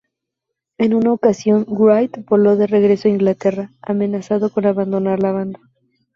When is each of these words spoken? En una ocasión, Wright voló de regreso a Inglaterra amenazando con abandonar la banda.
En 0.79 0.95
una 0.95 1.13
ocasión, 1.13 1.63
Wright 1.67 2.25
voló 2.25 2.55
de 2.55 2.65
regreso 2.65 3.07
a 3.07 3.11
Inglaterra 3.11 3.69
amenazando 3.83 4.49
con 4.49 4.65
abandonar 4.65 5.21
la 5.21 5.31
banda. 5.31 5.59